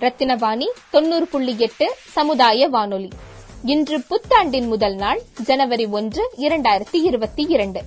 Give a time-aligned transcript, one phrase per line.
[0.00, 3.10] ரத்தினவாணி தொண்ணூறு புள்ளி எட்டு சமுதாய வானொலி
[3.64, 7.80] இன்று புத்தாண்டின் முதல் நாள் ஜனவரி ஒன்று இரண்டாயிரத்தி இருபத்தி இரண்டு.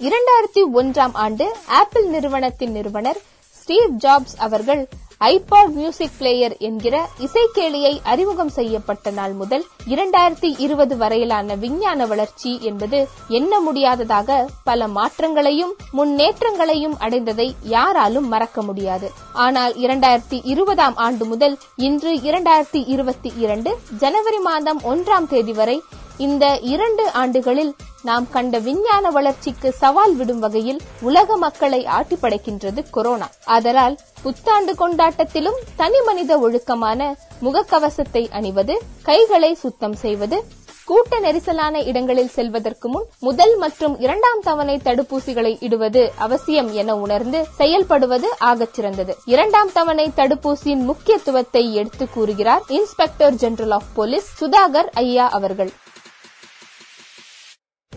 [0.00, 3.20] இரண்டாயிரத்தி ஒன்றாம் ஆண்டு ஆப்பிள் நிறுவனத்தின் நிறுவனர்
[3.60, 4.88] ஸ்டீவ் ஜாப்ஸ் அவர்கள்
[5.20, 13.08] ஐபாட் மியூசிக் பிளேயர் என்கிற இசைக்கேளியை அறிமுகம் செய்யப்பட்ட நாள் முதல் இரண்டாயிரத்தி இருபது வரையிலான விஞ்ஞான வளர்ச்சி என்பது
[13.28, 19.10] எண்ண முடியாததாக பல மாற்றங்களையும் முன்னேற்றங்களையும் அடைந்ததை யாராலும் மறக்க முடியாது.
[19.32, 25.82] ஆனால் இரண்டாயிரத்தி இருபதாம் ஆண்டு முதல் இன்று இரண்டாயிரத்தி இருபத்தி இரண்டு ஜனவரி மாதம் ஒன்றாம் தேதி வரை
[26.16, 27.74] இந்த இரண்டு ஆண்டுகளில்
[28.04, 33.28] நாம் கண்ட விஞ்ஞான வளர்ச்சிக்கு சவால் விடும் வகையில் உலக மக்களை ஆட்டி படைக்கின்றது கொரோனா.
[33.44, 40.38] அதனால் புத்தாண்டு கொண்டாட்டத்திலும் தனி மனித ஒழுக்கமான முகக்கவசத்தை அணிவது கைகளை சுத்தம் செய்வது
[40.84, 48.30] கூட்ட நெரிசலான இடங்களில் செல்வதற்கு முன் முதல் மற்றும் இரண்டாம் தவணை தடுப்பூசிகளை இடுவது அவசியம் என உணர்ந்து செயல்படுவது
[48.40, 49.16] ஆகச் சிறந்தது.
[49.24, 55.72] இரண்டாம் தவணை தடுப்பூசியின் முக்கியத்துவத்தை எடுத்து கூறுகிறார் inspector general of police Sudhakar ஐயா அவர்கள்.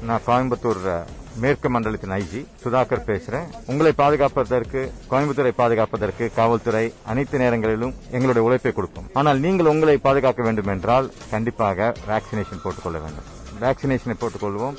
[0.01, 1.05] நான் கோயம்புத்தூர்
[1.41, 3.47] மேற்கு மண்டலத்தின் ஐஜி சுதாகர் பேசுறேன்.
[3.67, 9.09] உங்களை பாதுகாப்பதற்கு கோயம்புத்தூரை பாதுகாப்பதற்கு காவல்துறை அனைத்து நேரங்களிலும் எங்களுடைய உழைப்பை கொடுக்கும்.
[9.13, 13.27] ஆனால் நீங்கள் உங்களை பாதுகாக்க வேண்டும் என்றால் கண்டிப்பாக வேக்சினேஷன் போட்டுக்கொள்ள வேண்டும்.
[13.61, 14.77] வேக்சினேஷனை போட்டுக்கொள்வோம்.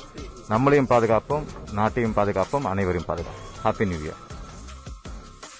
[0.49, 3.47] நம்மளையும் பாதுகாப்போம் நாட்டையும் பாதுகாப்போம் அனைவரையும் பாதுகாப்போம்.
[3.63, 4.25] ஹாப்பி நியூ இயர்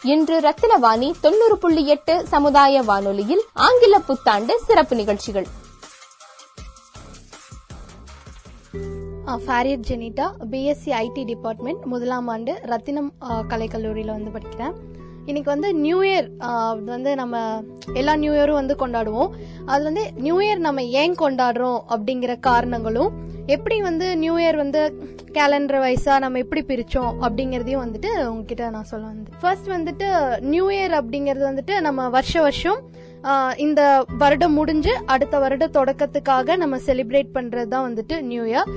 [0.04, 5.48] இன்று ரத்தினவாணி தொண்ணூறு புள்ளி எட்டு சமுதாய வானொலியில் ஆங்கில புத்தாண்டு சிறப்பு நிகழ்ச்சிகள்.
[9.46, 13.12] ஃபேரியட் ஜெனிட்டா பிஎஸ்சி ஐடி டிபார்ட்மெண்ட் முதலாம் ஆண்டு ரத்தினம்
[13.52, 14.74] கலைக்கல்லூரியில் வந்து படிக்கிறேன்.
[15.30, 16.28] இன்னைக்கு வந்து நியூ இயர்
[16.94, 17.38] வந்து நம்ம
[18.00, 19.32] எல்லா நியூ இயரும் வந்து கொண்டாடுவோம்.
[19.72, 23.12] அது வந்து நியூ இயர் நம்ம ஏன் கொண்டாடுறோம் அப்படிங்கிற காரணங்களும்
[23.56, 24.82] எப்படி வந்து நியூ இயர் வந்து
[25.38, 30.08] கேலண்டர் வைஸா நம்ம எப்படி பிரிச்சோம் அப்படிங்கறதையும் வந்துட்டு உங்ககிட்ட நான் சொல்ல வந்து ஃபர்ஸ்ட் வந்துட்டு
[30.54, 32.80] நியூ இயர் அப்படிங்கறது வந்துட்டு நம்ம வருஷ வருஷம்
[33.58, 38.70] இந்த வருடம் முடிஞ்சு அடுத்த வருட தொடக்கத்துக்காக நம்ம செலிப்ரேட் பண்றது தான் வந்துட்டு நியூ இயர்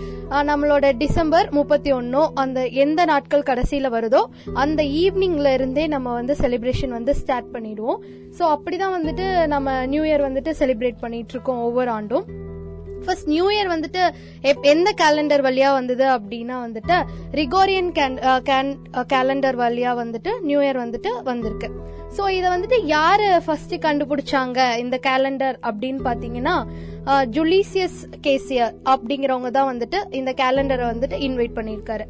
[0.51, 4.23] நம்மளோட டிசம்பர் முப்பத்தி ஒன்னோ அந்த எந்த நாட்கள் கடைசியில வருதோ
[4.55, 8.01] அந்த ஈவினிங்ல இருந்தே நம்ம வந்து செலிப்ரேஷன் வந்து ஸ்டார்ட் பண்ணிடுவோம்.
[8.39, 12.27] ஸோ அப்படிதான் வந்துட்டு நம்ம நியூ இயர் வந்துட்டு செலிப்ரேட் பண்ணிட்டு இருக்கோம் ஒவ்வொரு ஆண்டும்.
[13.05, 14.03] ஃபர்ஸ்ட் நியூ இயர் வந்துட்டு
[14.73, 16.97] எந்த கேலண்டர் வழியா வந்தது அப்படின்னா வந்துட்டு
[17.41, 17.91] ரிகோரியன்
[19.13, 21.69] கேலண்டர் uh, uh, வழியா வந்துட்டு நியூ இயர் வந்துட்டு வந்திருக்கு.
[22.17, 26.57] ஸோ இதை வந்துட்டு யாரு ஃபர்ஸ்ட் கண்டுபிடிச்சாங்க இந்த கேலண்டர் அப்படின்னு பாத்தீங்கன்னா
[27.37, 32.07] ஜுலீசியஸ் uh, கேசியர் அப்படிங்கிறவங்க தான் வந்துட்டு இந்த கேலண்டரை வந்துட்டு இன்வைட் பண்ணியிருக்காரு.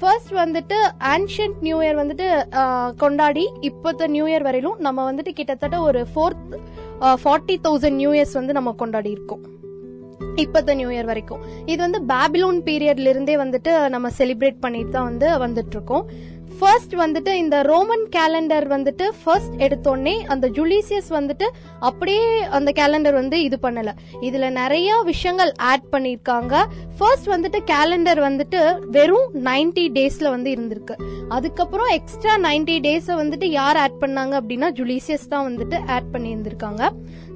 [0.00, 0.76] ஃபர்ஸ்ட் வந்துட்டு
[1.14, 2.28] ஆன்ஷியன்ட் நியூ இயர் வந்துட்டு
[3.02, 6.56] கொண்டாடி இப்போத்த நியூ இயர் வரையிலும் நம்ம வந்துட்டு கிட்டத்தட்ட ஒரு fourth
[7.24, 9.44] forty thousand new years வந்து நம்ம கொண்டாடி இருக்கோம்.
[10.42, 11.42] இப்பத்த நியூ இயர் வரைக்கும்.
[11.72, 16.06] இது வந்து பேபிலோன் பீரியட்ல இருந்தே வந்துட்டு நம்ம செலிப்ரேட் பண்ணிட்டு தான் வந்து வந்துட்டு இருக்கோம்.
[16.56, 21.46] ஃபர்ஸ்ட் வந்துட்டு இந்த ரோமன் கேலண்டர் வந்துட்டு ஃபர்ஸ்ட் எடுத்தோடனே அந்த ஜூலிசியஸ் வந்துட்டு
[21.88, 23.92] அப்படியே அந்த கேலண்டர் வந்து இது பண்ணல.
[24.28, 26.54] இதுல நிறைய விஷயங்கள் ஆட் பண்ணிருக்காங்க
[26.98, 28.60] ஃபர்ஸ்ட் வந்துட்டு கேலண்டர் வந்துட்டு
[28.96, 30.96] வெறும் நைன்டி டேஸ்ல வந்து இருந்திருக்கு.
[31.28, 36.82] அதுக்கப்புறம் எக்ஸ்ட்ரா நைன்டி டேஸ் வந்துட்டு யார் ஆட் பண்ணாங்க அப்படின்னா ஜூலிசியஸ் தான் வந்துட்டு ஆட் பண்ணி இருந்திருக்காங்க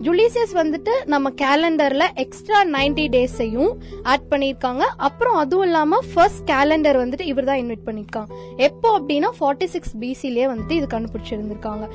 [0.04, 7.26] ஜுலீசியஸ் வந்துட்டு நம்ம கேலண்டர்ல எக்ஸ்ட்ரா நைன்டி டேஸையும் ஆட் பண்ணிருக்காங்க அப்புறம் அதுவும் இல்லாம ஃபர்ஸ்ட் கேலண்டர் வந்துட்டு
[7.26, 11.86] இவர் தான் இன்வைட் பண்ணிருக்காங்க எப்போ அப்படின்னா ஃபார்ட்டி சிக்ஸ் பிசிலேயே வந்துட்டு இது கண்டுபிடிச்சிருந்திருக்காங்க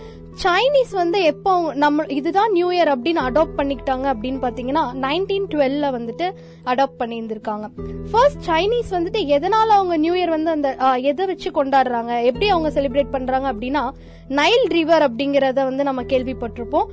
[0.44, 6.28] சைனீஸ் வந்து எப்போ நம்ம இதுதான் நியூ இயர் அப்படின்னு அடாப்ட் பண்ணிக்கிட்டாங்க அப்படின்னு பாத்தீங்கன்னா நைன்டீன் டுவெல்ல வந்துட்டு
[6.72, 7.68] அடாப்ட் பண்ணியிருந்திருக்காங்க.
[8.12, 10.70] ஃபர்ஸ்ட் சைனீஸ் வந்துட்டு எதனால அவங்க நியூ இயர் வந்து அந்த
[11.12, 13.84] எதை வச்சு கொண்டாடுறாங்க எப்படி அவங்க செலிப்ரேட் பண்றாங்க அப்படின்னா
[14.40, 16.90] நைல் ரிவர் அப்படிங்கறத வந்து நம்ம கேள்விப்பட்டிருப்போம்.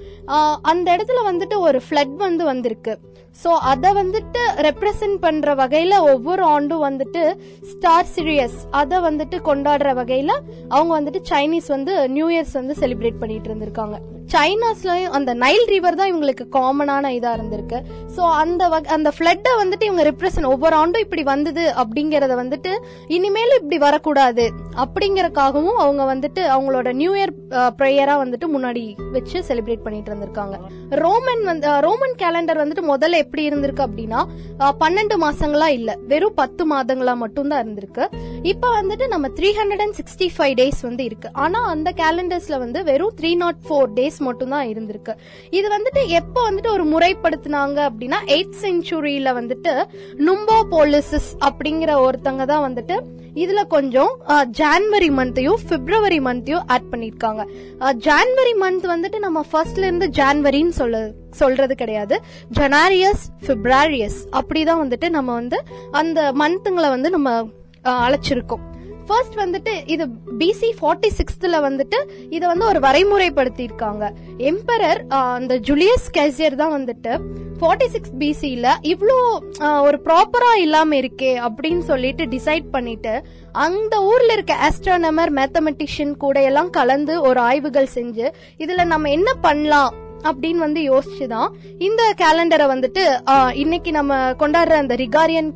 [0.71, 2.95] அந்த இடத்துல வந்துட்டு ஒரு ஃபிளட் வந்து வந்திருக்கு.
[3.43, 7.23] ஸோ அதை வந்துட்டு ரெப்ரசன்ட் பண்ற வகையில ஒவ்வொரு ஆண்டும் வந்துட்டு
[7.73, 10.31] ஸ்டார் சீரியஸ் அதை வந்துட்டு கொண்டாடுற வகையில
[10.69, 13.99] அவங்க வந்துட்டு சைனீஸ் வந்து நியூ இயர்ஸ் வந்து செலிப்ரேட் பண்ணிட்டு இருந்திருக்காங்க.
[14.35, 17.79] சைனாஸ்லயும் அந்த நைல் ரிவர் தான் இவங்களுக்கு காமனான இதா இருந்திருக்கு.
[18.17, 18.63] சோ அந்த
[18.97, 22.73] அந்த பிளட்டை வந்துட்டு இவங்க ரிப்ரசன்ட் ஒவ்வொரு ஆண்டும் இப்படி வந்தது அப்படிங்கறத வந்துட்டு
[23.17, 24.47] இனிமேல் இப்படி வரக்கூடாது
[24.85, 27.35] அப்படிங்கறக்காகவும் அவங்க வந்துட்டு அவங்களோட நியூ இயர்
[27.81, 28.85] ப்ரேயரா வந்துட்டு முன்னாடி
[29.17, 30.57] வச்சு செலிப்ரேட் பண்ணிட்டு இருந்திருக்காங்க.
[31.03, 34.21] ரோமன் வந்து ரோமன் கேலண்டர் வந்துட்டு முதல்ல எப்படி இருந்திருக்கு அப்படின்னா
[34.83, 38.05] பன்னெண்டு மாசங்களா இல்ல வெறும் பத்து மாதங்களா மட்டும் தான் இருந்திருக்கு.
[38.53, 41.29] இப்ப வந்துட்டு நம்ம three hundred and sixty five days வந்து இருக்கு.
[41.45, 45.15] ஆனா அந்த கேலண்டர்ஸ்ல வந்து வெறும் த்ரீ நாட் ஃபோர் டேஸ் மட்டும் தான் இருந்திருக்கு.
[45.59, 49.75] இது வந்துட்டு எப்போ வந்துட்டு ஒரு முறைப்படுத்தினாங்க அப்படின்னா எயிட் செஞ்சுரியில வந்துட்டு
[50.27, 52.97] நும்போ போலிசஸ் அப்படிங்கிற ஒருத்தங்க தான் வந்துட்டு
[53.43, 54.13] இதுல கொஞ்சம்
[54.61, 57.43] ஜான்வரி மந்த்தையும் பிப்ரவரி மந்த்தையும் ஆட் பண்ணிருக்காங்க
[58.07, 61.03] ஜான்வரி மந்த் வந்துட்டு நம்ம ஃபர்ஸ்ட்ல இருந்து ஜான்வரின்னு சொல்ல
[61.41, 62.17] சொல்றது கிடையாது.
[62.59, 65.61] ஜனாரியஸ் பிப்ராரியஸ் அப்படிதான் வந்துட்டு நம்ம வந்து
[66.01, 67.31] அந்த மந்த்துங்களை வந்து நம்ம
[68.07, 68.65] அழைச்சிருக்கோம்.
[69.09, 70.05] ஃபர்ஸ்ட் வந்துட்டு இது
[70.39, 71.99] பிசி ஃபார்ட்டி சிக்ஸ்த்ல வந்துட்டு
[72.31, 74.05] இதை வந்து ஒரு வரைமுறைப்படுத்தி இருக்காங்க
[74.51, 75.03] எம்பரர்
[75.35, 77.13] அந்த ஜூலியஸ் கேசியர் தான் வந்துட்டு
[77.61, 79.17] ஃபார்ட்டி சிக்ஸ் பிசியில் இவ்வளோ
[79.83, 83.15] ஒரு ப்ராப்பரா இல்லாம இருக்கே அப்படின்னு சொல்லிட்டு டிசைட் பண்ணிட்டு
[83.59, 88.29] அந்த ஊர்ல இருக்க ஆஸ்ட்ரானமர் மேத்தமெட்டிஷியன் கூட எல்லாம் கலந்து ஒரு ஆய்வுகள் செஞ்சு
[88.59, 89.95] இதுல நம்ம என்ன பண்ணலாம்
[90.29, 91.49] அப்படின்னு வந்து யோசிச்சுதான்.
[91.89, 93.03] இந்த கேலண்டரை வந்துட்டு
[93.63, 95.51] இன்னைக்கு நம்ம கொண்டாடுற அந்த ரிகாரியன்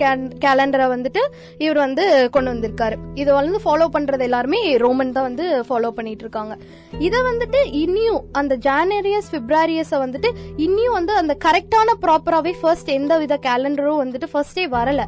[0.44, 1.22] கேலண்டரை வந்துட்டு
[1.58, 2.96] இவர் வந்து கொண்டு வந்திருக்காரு.
[3.14, 6.56] இதை வந்து ஃபாலோ பண்றது எல்லாருமே ரோமன் தான் வந்து ஃபாலோ பண்ணிட்டு இருக்காங்க
[6.98, 10.30] இதை வந்துட்டு இன்னியும் அந்த ஜானரியஸ் பிப்ரவரியஸ வந்துட்டு
[10.66, 15.02] இன்னியும் வந்து அந்த கரெக்டான ப்ராப்பராகவே ஃபர்ஸ்ட் எந்த வித கேலண்டரும் வந்துட்டு ஃபர்ஸ்டே வரல.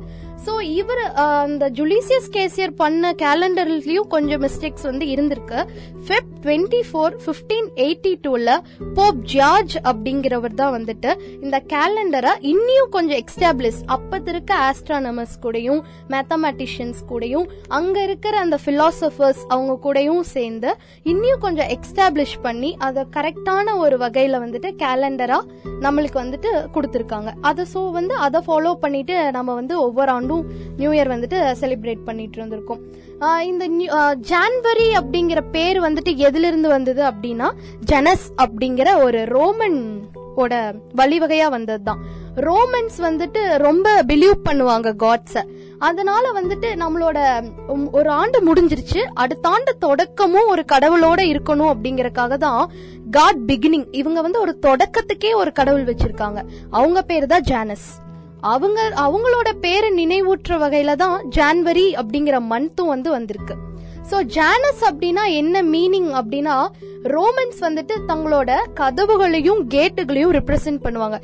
[0.47, 5.61] சோ இவர் அந்த ஜுலிசியஸ் கேசியர் பண்ண கேலண்டர்லயும் கொஞ்சம் மிஸ்டேக்ஸ் வந்து இருந்திருக்கு.
[6.07, 8.57] Feb twenty four fifteen eighty டூல
[8.95, 11.11] போப் ஜார்ஜ் அப்படிங்கிறவர் தான் வந்துட்டு
[11.41, 19.43] இந்த கேலண்டரை இன்னியும் கொஞ்சம் எக்ஸ்டாப்ளிஷ் அப்பத்து இருக்க ஆஸ்ட்ரானமர்ஸ் கூடயும் மேத்தமேட்டிஷியன்ஸ் கூடயும் அங்க இருக்கிற அந்த பிலாசபர்ஸ்
[19.49, 20.73] அவங்க கூடயும் சேர்ந்து
[21.05, 25.41] இன்னியும் கொஞ்சம் எக்ஸ்டாப்ளிஷ் பண்ணி அதை கரெக்டான ஒரு வகையில வந்துட்டு கேலண்டரா
[25.81, 27.31] நம்மளுக்கு வந்துட்டு கொடுத்துருக்காங்க.
[27.41, 30.34] அதை ஸோ வந்து அதை ஃபாலோ பண்ணிட்டு நம்ம வந்து ஒவ்வொரு ஆண்டும்
[30.79, 32.83] நியூ இயர் வந்துட்டு செலிப்ரேட் பண்ணிட்டு இருந்திருக்கோம்.
[33.51, 33.65] இந்த
[34.31, 37.49] ஜான்வரி அப்படிங்கிற பேர் வந்துட்டு எதுல இருந்து வந்தது அப்படின்னா
[37.93, 39.79] ஜெனஸ் அப்படிங்கிற ஒரு ரோமன்
[40.43, 40.55] ஓட
[40.97, 42.01] வழிவகையா வந்ததுதான்.
[42.47, 45.43] ரோமன்ஸ் வந்துட்டு ரொம்ப பிலீவ் பண்ணுவாங்க காட்ஸ
[45.89, 47.19] அதனால வந்துட்டு நம்மளோட
[47.99, 49.01] ஒரு ஆண்டு முடிஞ்சிருச்சு.
[49.23, 52.63] அடுத்த ஆண்டு தொடக்கமும் ஒரு கடவுளோட இருக்கணும் அப்படிங்கறக்காக தான்
[53.11, 56.41] காட் பிகினிங் இவங்க வந்து ஒரு தொடக்கத்துக்கே ஒரு கடவுள் வச்சிருக்காங்க.
[56.71, 57.87] அவங்க பேரு தான் ஜானஸ்
[58.51, 63.55] அவங்க அவங்களோட பேரை நினைவூற்ற வகையில தான் ஜான்வரி அப்படிங்கிற மந்த்தும் வந்து வந்திருக்கு.
[64.11, 66.57] ஸோ ஜானஸ் அப்படின்னா என்ன மீனிங் அப்படின்னா
[67.13, 71.17] ரோமன்ஸ் வந்துட்டு தங்களோட கதவுகளையும் கேட்டுகளையும் ரிப்ரசென்ட் பண்ணுவாங்க.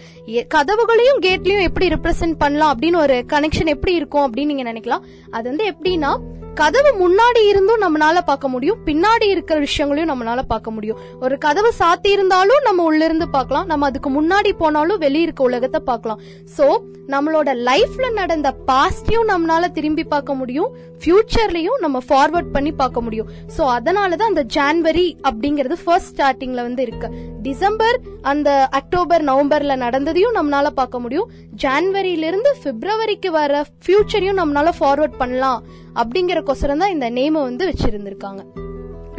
[0.54, 5.06] கதவுகளையும் கேட்லயும் எப்படி ரிப்ரசென்ட் பண்ணலாம் அப்படின்னு ஒரு கனெக்ஷன் எப்படி இருக்கும் அப்படின்னு நீங்க நினைக்கலாம்.
[5.30, 6.12] அது வந்து எப்படின்னா
[6.60, 10.98] கதவு முன்னாடி இருந்தும் நம்மளால பார்க்க முடியும் பின்னாடி இருக்கிற விஷயங்களையும் நம்மளால பார்க்க முடியும்.
[11.24, 15.80] ஒரு கதவு சாத்தி இருந்தாலும் நம்ம உள்ள இருந்து பார்க்கலாம் நம்ம அதுக்கு முன்னாடி போனாலும் வெளியே இருக்க உலகத்தை
[15.90, 16.22] பார்க்கலாம்.
[16.56, 16.66] சோ
[17.14, 23.30] நம்மளோட லைஃப்ல நடந்த பாஸ்டையும் நம்மளால திரும்பி பார்க்க முடியும் ஃபியூச்சர்லயும் நம்ம ஃபார்வர்ட் பண்ணி பார்க்க முடியும்.
[23.56, 27.10] சோ அதனாலதான் அந்த ஜான்வரி அப்படிங்கிறது ஃபர்ஸ்ட் ஸ்டார்டிங்ல வந்து இருக்கு.
[27.42, 31.30] டிசம்பர் அந்த அக்டோபர் நவம்பர்ல நடந்ததையும் நம்மளால பார்க்க முடியும்.
[31.62, 35.62] ஜான்வரியில இருந்து பிப்ரவரிக்கு வர ஃபியூச்சரையும் நம்மளால ஃபார்வர்ட் பண்ணலாம்
[35.94, 38.44] அப்படிங்கிற கொசரம் தான் இந்த நேமை வந்து வச்சிருந்திருக்காங்க.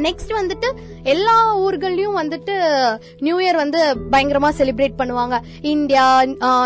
[0.04, 0.70] நெக்ஸ்ட் வந்துட்டு
[1.04, 2.56] எல்லா ஊர்கள்லயும் வந்துட்டு
[3.20, 3.82] நியூ இயர் வந்து
[4.12, 5.38] பயங்கரமா செலிப்ரேட் பண்ணுவாங்க.
[5.62, 6.06] இந்தியா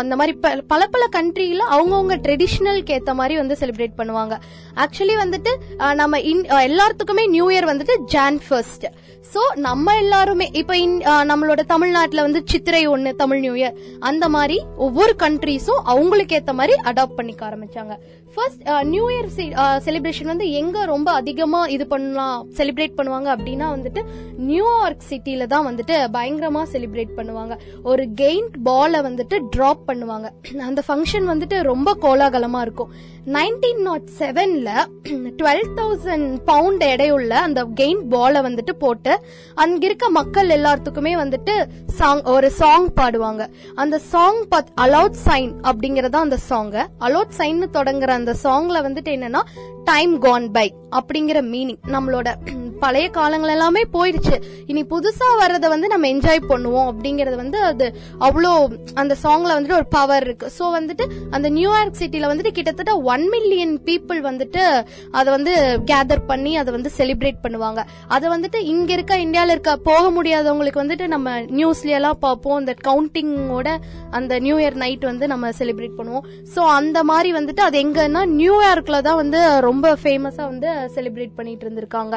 [0.02, 4.34] அந்த மாதிரி ப- பல பல கண்ட்ரியில அவங்கவுங்க ட்ரெடிஷ்னலுக்கு ஏத்த மாதிரி வந்து செலிப்ரேட் பண்ணுவாங்க.
[4.74, 5.52] ஆக்சுவலி வந்துட்டு
[5.94, 8.86] நம்ம இன்- எல்லாத்துக்குமே நியூ இயர் வந்துட்டு ஜான் ஃபர்ஸ்ட்
[9.34, 11.00] சோ நம்ம எல்லாருமே இப்ப இன்-
[11.30, 16.74] நம்மளோட தமிழ்நாட்டுல வந்து சித்திரை ஒண்ணு தமிழ் நியூ இயர் அந்த மாதிரி ஒவ்வொரு கண்ட்ரீஸும் அவங்களுக்கு ஏத்த மாதிரி
[16.84, 17.94] அடாப்ட் பண்ணிக்க ஆரம்பிச்சாங்க.
[18.34, 19.28] ஃபர்ஸ்ட் நியூ இயர்
[19.86, 24.02] செலிப்ரேஷன் வந்து எங்க ரொம்ப அதிகமா இது பண்ணலாம் செலிப்ரேட் பண்ணுவாங்க அப்படின்னா வந்துட்டு
[24.36, 27.58] நியூயார்க் சிட்டில தான் வந்துட்டு பயங்கரமா செலிப்ரேட் பண்ணுவாங்க.
[27.82, 30.30] ஒரு கெயின்ட் பாலை வந்துட்டு டிராப் பண்ணுவாங்க.
[30.60, 32.92] அந்த ஃபங்க்ஷன் வந்துட்டு ரொம்ப கோலாகலமா இருக்கும்.
[33.26, 34.70] நைன்டீன் நாட் செவன்ல
[35.38, 39.20] டுவெல் தௌசண்ட் பவுண்ட் எடையுள்ள அந்த கெயின்ட் பாலை வந்துட்டு போட்டு
[39.54, 43.46] அங்க இருக்க மக்கள் எல்லாத்துக்குமே வந்துட்டு சாங் ஒரு சாங் பாடுவாங்க.
[43.74, 44.42] அந்த சாங்
[44.74, 49.42] அலவுட் சைன் அப்படிங்கறதா அந்த சாங் அலவுட் சைன் தொடங்குற அந்த சாங்ல வந்துட்டு என்னன்னா
[49.84, 52.34] டைம் கான் பை அப்படிங்கிற மீனிங் நம்மளோட
[52.84, 54.36] பழைய காலங்கள் எல்லாமே போயிடுச்சு.
[54.70, 57.86] இனி புதுசா வர்றத வந்து நம்ம என்ஜாய் பண்ணுவோம் அப்படிங்கறது வந்து அது
[58.28, 58.52] அவ்வளோ
[59.02, 60.48] அந்த சாங்ல வந்துட்டு ஒரு பவர் இருக்கு.
[60.58, 61.06] சோ வந்துட்டு
[61.36, 64.64] அந்த நியூயார்க் சிட்டில வந்துட்டு கிட்டத்தட்ட ஒன் மில்லியன் பீப்புள் வந்துட்டு
[65.18, 65.54] அதை வந்து
[65.90, 67.80] கேதர் பண்ணி அதை வந்து செலிப்ரேட் பண்ணுவாங்க.
[68.16, 72.58] அதை வந்துட்டு இங்க இருக்க இந்தியாவில் இருக்க போக முடியாதவங்களுக்கு வந்துட்டு நம்ம நியூஸ்ல எல்லாம் பார்ப்போம்.
[72.60, 73.68] அந்த கவுண்டிங்கோட
[74.18, 76.26] அந்த நியூ இயர் நைட் வந்து நம்ம செலிப்ரேட் பண்ணுவோம்.
[76.54, 82.14] சோ அந்த மாதிரி வந்துட்டு அது எங்கன்னா நியூயார்க்ல தான் வந்து ரொம்ப ஃபேமஸா வந்து செலிப்ரேட் பண்ணிட்டு இருந்திருக்காங்க.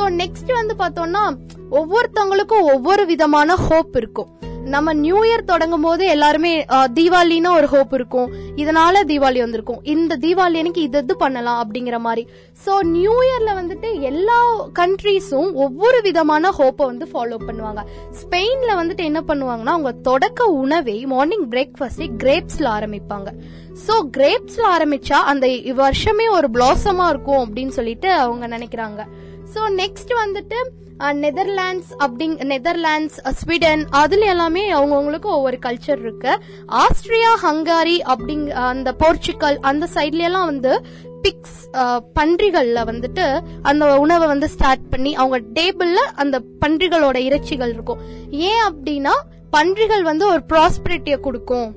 [0.00, 1.22] சோ நெக்ஸ்ட் வந்து பார்த்தோம்னா
[1.70, 4.30] ஒவ்வொருத்தவங்களுக்கும் ஒவ்வொரு விதமான ஹோப் இருக்கும்.
[4.64, 8.32] நம்ம நியூ இயர் தொடங்கும் போது எல்லாருமே அஹ், தீபாவளின்னா ஒரு ஹோப் இருக்கும்.
[8.56, 9.80] இதனால தீபாவளி வந்திருக்கும்.
[9.84, 12.26] இந்த தீபாவளி அன்னைக்கு இது இது பண்ணலாம் அப்படிங்கிற மாதிரி.
[12.66, 14.38] சோ நியூ இயர்ல வந்துட்டு எல்லா
[14.78, 17.82] கண்ட்ரீஸும் ஒவ்வொரு விதமான ஹோப்பை வந்து ஃபாலோ பண்ணுவாங்க.
[18.22, 23.28] ஸ்பெயின்ல வந்துட்டு என்ன பண்ணுவாங்கன்னா அவங்க தொடக்க உணவை மார்னிங் பிரேக்ஃபாஸ்டே கிரேப்ஸ்ல ஆரம்பிப்பாங்க.
[23.86, 29.02] சோ கிரேப்ஸ்ல ஆரம்பிச்சா அந்த வருஷமே ஒரு பிளாசமா இருக்கும் அப்படின்னு சொல்லிட்டு அவங்க நினைக்கிறாங்க.
[29.54, 30.58] ஸோ நெக்ஸ்ட் வந்துட்டு
[31.04, 36.32] uh, நெதர்லாண்ட்ஸ் அப்படிங் நெதர்லாண்ட்ஸ் ஸ்வீடன் uh, அதுல எல்லாமே அவங்கவுங்களுக்கு ஒவ்வொரு கல்ச்சர் இருக்கு.
[36.82, 40.72] ஆஸ்திரியா ஹங்காரி அப்படிங் uh, அந்த போர்ச்சுக்கல் அந்த சைட்ல எல்லாம் வந்து
[41.24, 41.58] பிக்ஸ்
[42.18, 43.24] பன்றிகள்ல வந்துட்டு
[43.62, 48.00] அந்த உணவை வந்து ஸ்டார்ட் பண்ணி அவங்க டேபிள்ல அந்த பன்றிகளோட இறைச்சிகள் இருக்கும்.
[48.50, 49.14] ஏன் அப்படின்னா
[49.56, 51.68] பன்றிகள் வந்து ஒரு ப்ராஸ்பரிட்டியை கொடுக்கும்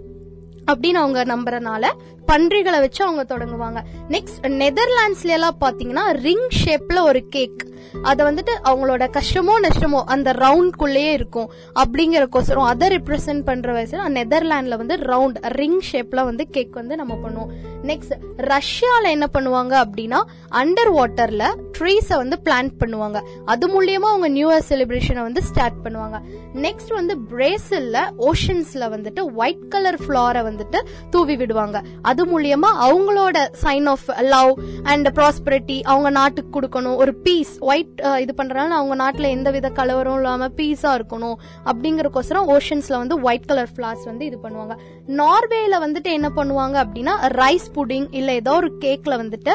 [0.71, 1.85] அப்படின்னு அவங்க நம்புறனால
[2.25, 3.81] பன்றிகளை வச்சு அவங்க தொடங்குவாங்க.
[4.09, 7.61] நெக்ஸ்ட் நெதர்லாண்ட்ஸ்ல எல்லாம் பாத்தீங்கன்னா ரிங் ஷேப்ல ஒரு கேக்
[8.01, 11.49] அதை வந்துட்டு அவங்களோட கஷ்டமோ நஷ்டமோ அந்த ரவுண்ட்குள்ளேயே இருக்கும்.
[11.81, 17.51] அப்படிங்கறக்கோசரம் அதை ரெப்ரசென்ட் பண்ற வயசுல நெதர்லாண்ட்ல வந்து ரவுண்ட் ரிங் ஷேப்ல வந்து கேக் வந்து நம்ம பண்ணுவோம்.
[17.89, 18.13] நெக்ஸ்ட்
[18.51, 20.19] ரஷ்யால என்ன பண்ணுவாங்க அப்படின்னா
[20.61, 21.43] அண்டர் வாட்டர்ல
[21.77, 23.19] ட்ரீஸ வந்து பிளான்ட் பண்ணுவாங்க.
[23.45, 26.19] அது மூலியமா அவங்க நியூ இயர் செலிப்ரேஷனை வந்து ஸ்டார்ட் பண்ணுவாங்க.
[26.65, 27.99] நெக்ஸ்ட் வந்து பிரேசில்ல
[28.29, 31.81] ஓஷன்ஸ்ல வந்துட்டு ஒயிட் கலர் ஃபிளாரை வந்துட்டு தூவி விடுவாங்க.
[32.13, 34.51] அது மூலியமா அவங்களோட sign of love
[34.93, 36.97] and prosperity அவங்க நாட்டுக்கு கொடுக்கணும்.
[37.03, 41.37] ஒரு பீஸ் ஒயிட் இது பண்றதுனால அவங்க நாட்டுல எந்த வித கலவரம் இல்லாம பீஸா இருக்கணும்
[41.71, 44.75] அப்படிங்கறக்கோசரம் ஓஷன்ஸ்ல வந்து ஒயிட் கலர் ஃபிளாஸ் வந்து இது பண்ணுவாங்க.
[45.21, 49.53] நார்வேல வந்துட்டு என்ன பண்ணுவாங்க அப்படின்னா ரைஸ் புடிங் இல்ல ஏதோ ஒரு கேக்ல வந்துட்டு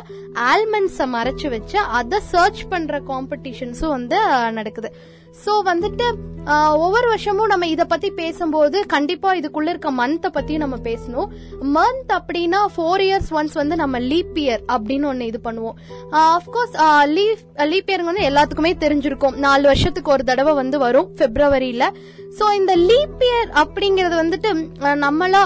[0.52, 4.18] ஆல்மண்ட்ஸ மறைச்சு வச்சு அதை சர்ச் பண்ற காம்படிஷன்ஸும் வந்து
[4.58, 4.90] நடக்குது.
[5.44, 6.08] சோ வந்துட்டு
[6.82, 11.28] ஒவ்வொரு வருஷமும் நம்ம இத பத்தி பேசும்போது கண்டிப்பா இதுக்குள்ள இருக்க மந்த் பத்தி நம்ம பேசணும்.
[11.76, 15.76] மந்த் அப்படின்னா ஃபோர் இயர்ஸ் ஒன்ஸ் வந்து நம்ம லீப் இயர் அப்படின்னு ஒன்னு இது பண்ணுவோம்.
[16.22, 16.76] அஃப்கோர்ஸ்
[17.16, 17.42] லீப்
[17.72, 19.36] லீப் இயர் வந்து எல்லாத்துக்குமே தெரிஞ்சிருக்கும்.
[19.46, 21.86] நாலு வருஷத்துக்கு ஒரு தடவை வந்து வரும் பிப்ரவரியில
[22.38, 24.50] சோ இந்த லீப் இயர் அப்படிங்கறது வந்துட்டு
[25.04, 25.42] நம்மளா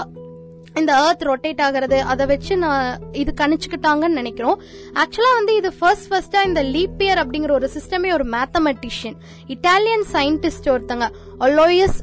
[0.79, 2.85] இந்த எர்த் ரொட்டேட் ஆகுறது அதை வச்சு நான்
[3.21, 4.57] இது கணிச்சுக்கிட்டாங்கன்னு நினைக்கிறோம்.
[5.01, 9.17] ஆக்சுவலா வந்து இது ஃபர்ஸ்ட் ஃபர்ஸ்டா இந்த லீப் இயர் அப்படிங்கிற ஒரு சிஸ்டமே ஒரு மேத்தமெட்டிஷியன்
[9.55, 11.07] இட்டாலியன் சயின்டிஸ்ட் ஒருத்தங்க
[11.47, 11.99] அலோயஸ்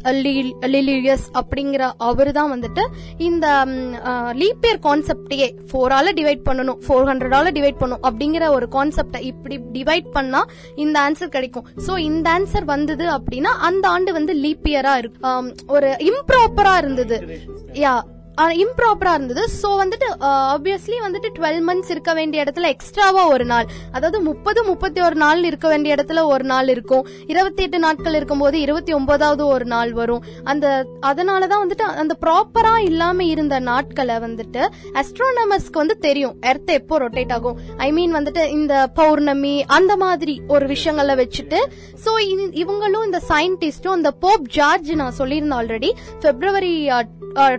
[0.74, 2.84] லிலியஸ் அப்படிங்கிற அவரு தான் வந்துட்டு
[3.28, 3.46] இந்த
[4.40, 10.08] லீப் இயர் கான்செப்டையே ஃபோரால டிவைட் பண்ணணும் ஃபோர் ஹண்ட்ரடால டிவைட் பண்ணணும் அப்படிங்கிற ஒரு கான்செப்டை இப்படி டிவைட்
[10.16, 10.42] பண்ணா
[10.84, 11.66] இந்த ஆன்சர் கிடைக்கும்.
[11.86, 15.20] சோ இந்த ஆன்சர் வந்தது அப்படின்னா அந்த ஆண்டு வந்து லீப் இயரா இருக்கு
[15.76, 17.18] ஒரு இம்ப்ராப்பரா இருந்தது.
[17.84, 17.94] யா
[18.64, 19.42] இம்ப்ராப்பரா இருந்தது.
[19.60, 20.06] சோ வந்துட்டு
[20.54, 23.66] ஆப்வியஸ்லி வந்துட்டு டுவெல் மந்த்ஸ் இருக்க வேண்டிய இடத்துல எக்ஸ்ட்ராவா ஒரு நாள்.
[23.96, 27.04] அதாவது முப்பது முப்பத்தி ஒரு நாள் இருக்க வேண்டிய இடத்துல ஒரு நாள் இருக்கும்.
[27.32, 30.24] இருபத்தி எட்டு நாட்கள் இருக்கும்போது இருபத்தி ஒன்பதாவது ஒரு நாள் வரும்.
[30.52, 30.66] அந்த
[31.10, 34.62] அதனாலதான் வந்துட்டு அந்த ப்ராப்பரா இல்லாம இருந்த நாட்களை வந்துட்டு
[35.02, 36.34] அஸ்ட்ரானமர்ஸ்க்கு வந்து தெரியும்.
[36.52, 37.58] எர்த் எப்போ ரொட்டேட் ஆகும்?
[37.86, 41.60] ஐ மீன் வந்துட்டு இந்த பௌர்ணமி அந்த மாதிரி ஒரு விஷயங்கள்ல வச்சுட்டு
[42.04, 42.12] சோ
[42.62, 45.92] இவங்களும் இந்த சயின்டிஸ்டும் இந்த போப் ஜார்ஜ் நான் சொல்லியிருந்தேன் ஆல்ரெடி
[46.26, 46.74] பிப்ரவரி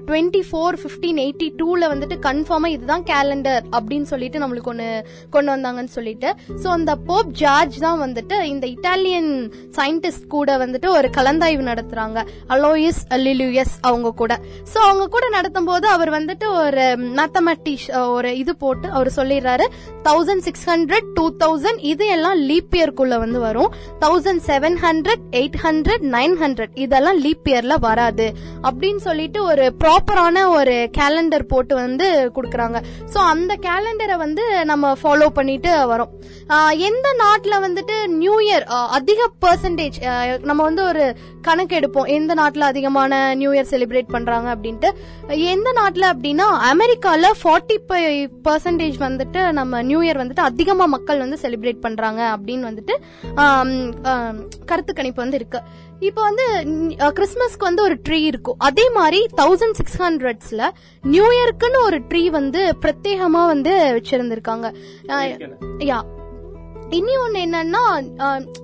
[0.08, 4.88] twenty four four fifteen eighty டூல வந்துட்டு கன்ஃபார்மா இதுதான் கேலண்டர் அப்படின்னு சொல்லிட்டு நம்மளுக்கு ஒன்று
[5.36, 6.30] கொண்டு வந்தாங்கன்னு சொல்லிட்டு.
[6.62, 9.30] சோ அந்த போப் ஜார்ஜ் தான் வந்துட்டு இந்த இட்டாலியன்
[9.77, 12.20] சயின்டிஸ்ட் கூட வந்துட்டு ஒரு கலந்தாய்வு நடத்துறாங்க.
[12.56, 14.36] அலோயிஸ் லிலுயஸ் அவங்க கூட.
[14.74, 16.86] சோ அவங்க கூட நடத்தும் போது அவர் வந்துட்டு ஒரு
[17.20, 17.88] மேத்தமெட்டிஷ்
[18.18, 19.68] ஒரு இது போட்டு அவர் சொல்லிடுறாரு
[20.10, 23.72] thousand six hundred two thousand இது எல்லாம் லீப் இயர்க்குள்ள வந்து வரும்.
[24.06, 28.30] Thousand seven hundred eight hundred nine hundred இதெல்லாம் லீப் இயர்ல வராது.
[28.68, 32.77] அப்படின்னு சொல்லிட்டு ஒரு ப்ராப்பரான ஒரு கேலண்டர் போட்டு வந்து கொடுக்குறாங்க.
[33.13, 36.13] ஸோ அந்த கேலண்டரை வந்து நம்ம ஃபாலோ பண்ணிட்டு வரோம்.
[36.88, 38.65] எந்த நாட்டில் வந்துட்டு நியூ இயர்
[38.98, 39.98] அதிக பர்சன்டேஜ்
[40.50, 41.03] நம்ம வந்து ஒரு
[41.48, 42.10] கணக்கு எடுப்போம்.
[42.17, 44.89] எந்த நாட்டில் அதிகமான நியூ இயர் செலிப்ரேட் பண்ணுறாங்க அப்படின்ட்டு.
[45.55, 48.17] எந்த நாட்டில் அப்படின்னா அமெரிக்காவில் ஃபார்ட்டி ஃபைவ்
[48.48, 52.96] பர்சன்டேஜ் வந்துட்டு நம்ம நியூ இயர் வந்துட்டு அதிகமாக மக்கள் வந்து செலிப்ரேட் பண்ணுறாங்க அப்படின்னு வந்துட்டு
[54.72, 56.46] கருத்து கணிப்பு வந்து இருக்குது இப்போ வந்து
[57.12, 58.58] கிறிஸ்மஸ்க்கு வந்து ஒரு ட்ரீ இருக்கும்.
[58.60, 60.63] அதே மாதிரி தௌசண்ட் சிக்ஸ் ஹண்ட்ரட்ஸ்ல
[61.03, 64.67] நியூ இயர்க்குன்னு ஒரு ட்ரீ வந்து பிரத்யேகமா வந்து வச்சிருந்திருக்காங்க.
[65.86, 66.00] யா.
[66.91, 67.81] இனி ஒண்ணு என்னன்னா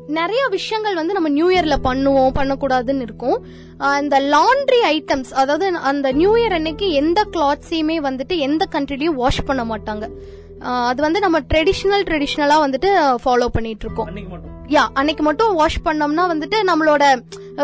[0.10, 3.38] நிறைய விஷயங்கள் வந்து நம்ம நியூ இயர்ல பண்ணுவோம் பண்ணக்கூடாதுன்னு இருக்கும்.
[3.80, 9.46] அஹ், இந்த லாண்ட்ரி ஐட்டம்ஸ் அதாவது அந்த நியூ இயர் அன்னைக்கு எந்த கிளாத்ஸையுமே வந்துட்டு எந்த கண்ட்ரிலயும் வாஷ்
[9.46, 10.06] பண்ண மாட்டாங்க.
[10.62, 12.92] அது வந்து நம்ம ட்ரெடிஷ்னல் ட்ரெடிஷ்னலா வந்துட்டு
[13.24, 17.24] ஃபாலோ பண்ணிட்டு இருக்கோம் யா அன்னைக்கு மட்டும் வாஷ் பண்ணோம்னா வந்துட்டு நம்மளோட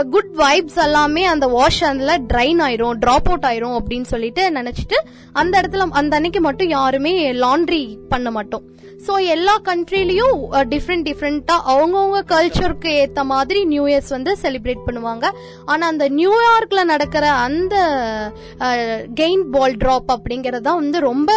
[0.10, 4.96] குட் வைப்ஸ் எல்லாமே அந்த வாஷ் அதுல ட்ரைன் ஆயிரும் டிராப் அவுட் ஆயிரும் அப்படின்னு சொல்லிட்டு நினைச்சிட்டு
[5.32, 8.64] அந்த இடத்துல அந்த அன்னைக்கு மட்டும் யாருமே லாண்ட்ரி பண்ண மாட்டோம்.
[9.08, 15.26] சோ எல்லா கண்ட்ரிலயும் டிஃப்ரெண்ட் டிஃப்ரெண்டா அவங்கவுங்க கல்ச்சருக்கு ஏத்த மாதிரி நியூ இயர்ஸ் வந்து செலிப்ரேட் பண்ணுவாங்க.
[15.66, 17.76] ஆனா அந்த நியூயார்க்ல நடக்கிற அந்த
[19.22, 21.32] கெயின் பால் டிராப் அப்படிங்கறது வந்து ரொம்ப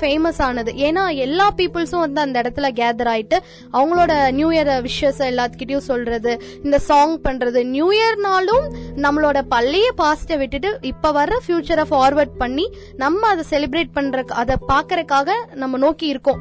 [0.00, 0.72] ஃபேமஸ் ஆனது.
[0.88, 3.38] ஏன்னா எல்லா பீப்புள்ஸும் வந்து அந்த இடத்துல கேதர் ஆயிட்டு
[3.78, 6.32] அவங்களோட நியூ இயர் விஷஸ் எல்லாத்துக்கிட்டையும் சொல்றது
[6.64, 7.62] இந்த சாங் பண்றது.
[7.74, 8.66] நியூ இயர்னாலும்
[9.04, 12.66] நம்மளோட பழைய பாஸ்ட விட்டுட்டு இப்ப வர்ற ஃபியூச்சரை ஃபார்வர்ட் பண்ணி
[13.02, 15.30] நம்ம அதை செலிப்ரேட் பண்ற அதை பாக்குறதுக்காக
[15.62, 16.40] நம்ம நோக்கி இருக்கோம்.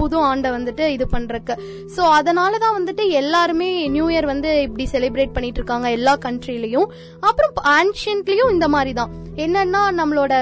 [0.00, 1.54] புது ஆண்டை வந்துட்டு இது பண்றதுக்கு
[1.96, 6.90] சோ அதனாலதான் வந்துட்டு எல்லாருமே நியூ இயர் வந்து இப்படி செலிப்ரேட் பண்ணிட்டு இருக்காங்க எல்லா கண்ட்ரிலயும்
[7.28, 9.12] அப்புறம் ஆன்ஷியன்ட்லயும் இந்த மாதிரி தான்
[9.44, 10.34] என்னன்னா நம்மளோட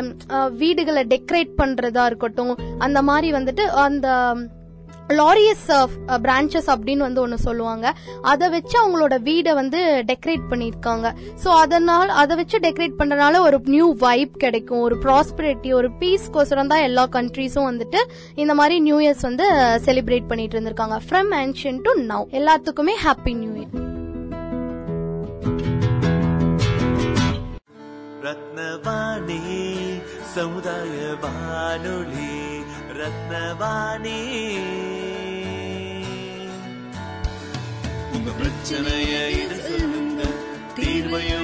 [0.63, 2.55] வீடுகளை டெக்கரேட் பண்றதா இருக்கட்டும்
[2.87, 4.09] அந்த மாதிரி வந்துட்டு அந்த
[5.19, 5.67] லாரியஸ்
[6.25, 7.87] பிரான்ச்சஸ் அப்படின்னு வந்து ஒன்னு சொல்லுவாங்க.
[8.31, 11.07] அதை வச்சு அவங்களோட வீடை வந்து டெக்கரேட் பண்ணிருக்காங்க
[11.43, 14.85] ஸோ அதனால அதை வச்சு டெக்கரேட் பண்றதுனால ஒரு நியூ வைப் கிடைக்கும்.
[14.87, 18.03] ஒரு ப்ராஸ்பரிட்டி ஒரு பீஸ்க்கோசரம் தான் எல்லா கண்ட்ரீஸும் வந்துட்டு
[18.45, 19.49] இந்த மாதிரி நியூ இயர்ஸ் வந்து
[19.89, 20.99] செலிப்ரேட் பண்ணிட்டு இருந்திருக்காங்க.
[21.09, 23.83] ஃப்ரம் ஆன்ஷியன் டு நவ் எல்லாத்துக்குமே ஹாப்பி நியூ இயர்
[28.27, 28.61] ரத்ன
[30.35, 32.33] சமுதாய வானொலி
[32.99, 34.21] ரத்னவாணி.
[38.13, 39.37] உங்க பிரச்சனையை
[39.69, 40.23] சொல்லுங்க
[40.77, 41.44] தீர்வையும்